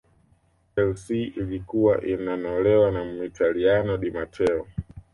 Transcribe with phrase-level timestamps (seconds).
[0.75, 4.67] chelsea ilikuwa inanolewa na Muitaliano di mateo